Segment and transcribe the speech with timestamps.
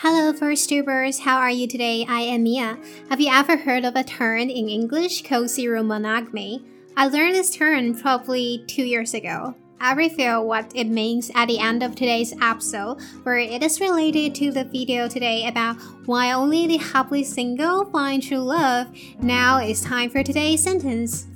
[0.00, 1.20] Hello, VoiceTubers.
[1.20, 2.04] How are you today?
[2.06, 2.76] I am Mia.
[3.08, 6.62] Have you ever heard of a term in English called serial monogamy?
[6.98, 9.54] I learned this term probably two years ago.
[9.80, 14.34] I reveal what it means at the end of today's episode, where it is related
[14.34, 18.88] to the video today about why only the happily single find true love.
[19.18, 21.26] Now it's time for today's sentence.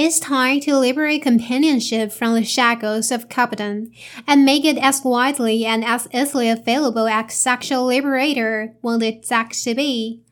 [0.00, 3.92] It's time to liberate companionship from the shackles of coupledom
[4.28, 9.74] and make it as widely and as easily available as sexual liberator wanted sex to
[9.74, 10.22] be.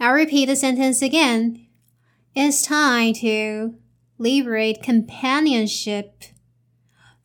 [0.00, 1.66] I'll repeat the sentence again.
[2.34, 3.74] It's time to
[4.16, 6.24] liberate companionship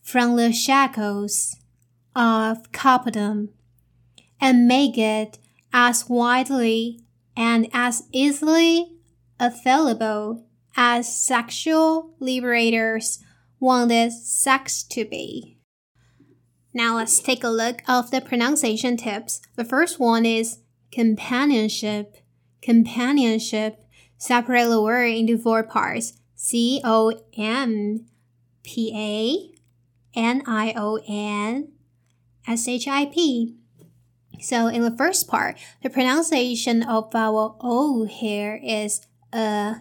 [0.02, 1.56] from the shackles
[2.14, 3.52] of coupledom
[4.42, 5.40] and make it
[5.72, 7.00] as widely
[7.38, 8.98] and as easily
[9.40, 10.44] available
[10.82, 13.22] as sexual liberators
[13.60, 15.60] wanted sex to be.
[16.74, 19.42] Now let's take a look of the pronunciation tips.
[19.58, 22.16] The first one is companionship.
[22.62, 23.84] Companionship.
[24.18, 26.14] Separate the word into four parts.
[26.36, 28.06] C O M
[28.64, 31.74] P A N I O N
[32.48, 33.58] S H I P.
[34.40, 39.80] So in the first part, the pronunciation of vowel O here is uh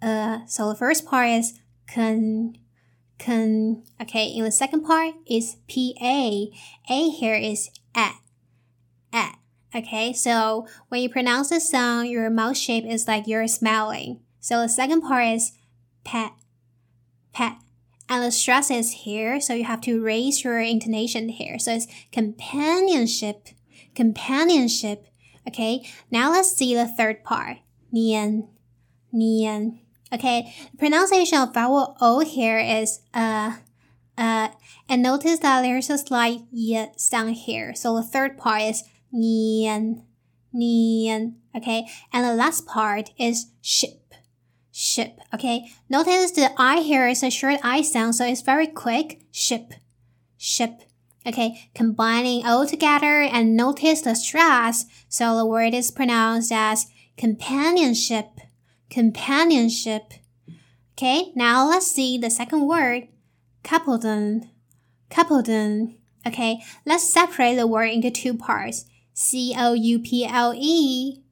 [0.00, 1.58] uh, so the first part is
[1.92, 2.56] con,
[3.18, 3.82] con.
[4.00, 6.46] Okay, in the second part is pa.
[6.90, 8.16] A here is at,
[9.12, 9.38] at.
[9.74, 14.20] Okay, so when you pronounce the sound, your mouth shape is like you're smiling.
[14.40, 15.52] So the second part is
[16.04, 16.32] pet,
[17.32, 17.56] pet.
[18.08, 21.58] And the stress is here, so you have to raise your intonation here.
[21.58, 23.48] So it's companionship,
[23.94, 25.06] companionship.
[25.46, 27.58] Okay, now let's see the third part.
[27.92, 28.48] Nian,
[29.12, 29.80] nian.
[30.12, 33.56] Okay, the pronunciation of vowel O here is uh,
[34.16, 34.48] uh,
[34.88, 37.74] and notice that there's a slight y sound here.
[37.74, 40.04] So the third part is nian,
[40.54, 41.34] nian.
[41.54, 44.14] Okay, and the last part is ship,
[44.72, 45.18] ship.
[45.34, 49.20] Okay, notice the I here is a short I sound, so it's very quick.
[49.30, 49.74] Ship,
[50.38, 50.82] ship.
[51.26, 54.86] Okay, combining all together and notice the stress.
[55.10, 56.86] So the word is pronounced as
[57.18, 58.40] companionship
[58.90, 60.14] companionship.
[60.92, 63.08] Okay, now let's see the second word,
[63.62, 64.48] coupledom.
[65.10, 65.94] Coupledom.
[66.26, 68.84] Okay, let's separate the word into two parts.
[69.14, 71.22] C O U P L E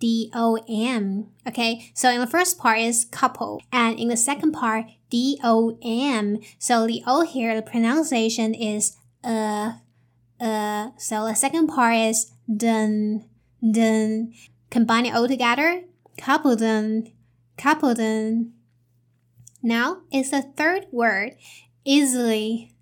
[0.00, 1.28] D O M.
[1.46, 5.78] Okay, so in the first part is couple, and in the second part, D O
[5.82, 6.38] M.
[6.58, 9.72] So the O here, the pronunciation is uh,
[10.40, 10.90] uh.
[10.98, 13.24] So the second part is dun,
[13.62, 14.32] dun.
[14.70, 15.84] Combine it all together,
[16.18, 17.12] coupledom,
[17.56, 18.50] coupledom.
[19.62, 21.32] Now it's the third word,
[21.84, 22.74] easily,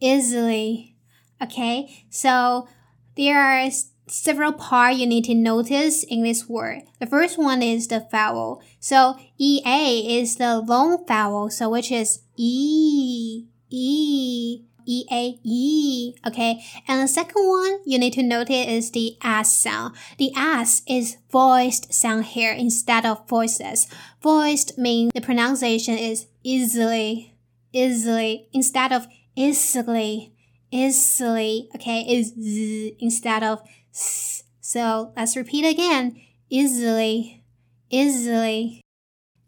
[0.00, 0.96] easily.
[1.42, 2.68] Okay, so
[3.16, 3.68] there are
[4.06, 6.82] several parts you need to notice in this word.
[7.00, 8.62] The first one is the vowel.
[8.80, 14.62] So EA is the long vowel, so which is E, E.
[14.86, 16.14] E A E.
[16.26, 16.62] Okay.
[16.86, 19.94] And the second one you need to notice is the S sound.
[20.18, 23.86] The S is voiced sound here instead of voices.
[24.22, 27.34] Voiced means the pronunciation is easily,
[27.72, 29.06] easily instead of
[29.36, 30.32] easily,
[30.70, 31.68] easily.
[31.74, 32.00] Okay.
[32.02, 33.62] Is Z instead of
[33.92, 34.44] S.
[34.60, 36.20] So let's repeat again.
[36.50, 37.42] Easily,
[37.90, 38.80] easily.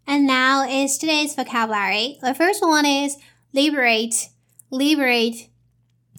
[0.06, 2.18] And now is today's vocabulary.
[2.22, 3.16] The first one is
[3.52, 4.28] liberate
[4.70, 5.48] Liberate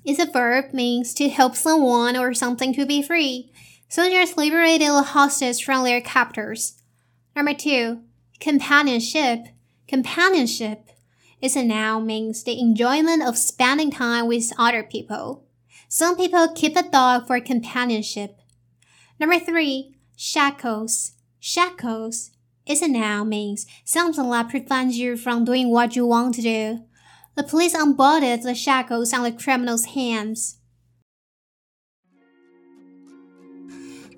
[0.06, 3.52] is a verb means to help someone or something to be free.
[3.90, 6.82] Soldiers liberated the hostages from their captors.
[7.36, 8.02] Number two,
[8.40, 9.48] companionship.
[9.88, 10.90] Companionship
[11.42, 15.46] is a noun means the enjoyment of spending time with other people.
[15.90, 18.40] Some people keep a dog for companionship.
[19.20, 21.14] Number three, shackles.
[21.40, 22.32] Shackles
[22.66, 26.84] is a noun means something that prevents you from doing what you want to do.
[27.38, 30.58] The police unbolted the shackles on the criminal's hands.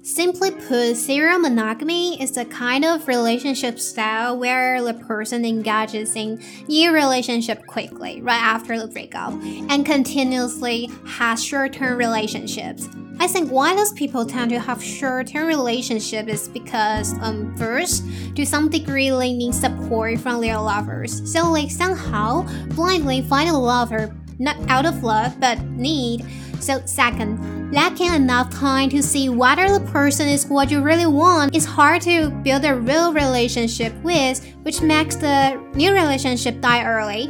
[0.01, 6.41] Simply put, serial monogamy is the kind of relationship style where the person engages in
[6.69, 12.87] new relationship quickly, right after the breakup, and continuously has short-term relationships.
[13.19, 18.05] I think why those people tend to have short-term relationships is because, um, first,
[18.35, 21.29] to some degree, they need support from their lovers.
[21.29, 26.25] So, like somehow blindly find a lover, not out of love but need.
[26.59, 31.55] So, second, lacking enough time to see whether the person is what you really want
[31.55, 37.29] is hard to build a real relationship with, which makes the new relationship die early.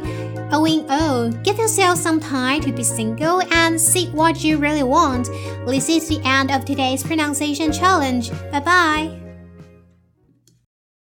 [0.52, 5.28] Owing oh, give yourself some time to be single and see what you really want.
[5.66, 8.30] This is the end of today's pronunciation challenge.
[8.50, 9.29] Bye bye.